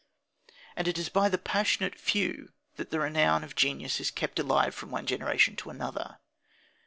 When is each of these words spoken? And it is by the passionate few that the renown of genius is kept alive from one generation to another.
And 0.75 0.87
it 0.87 0.97
is 0.97 1.09
by 1.09 1.29
the 1.29 1.37
passionate 1.37 1.93
few 1.93 2.53
that 2.75 2.89
the 2.89 2.99
renown 2.99 3.43
of 3.43 3.53
genius 3.55 3.99
is 3.99 4.09
kept 4.09 4.39
alive 4.39 4.73
from 4.73 4.89
one 4.89 5.05
generation 5.05 5.55
to 5.57 5.69
another. 5.69 6.17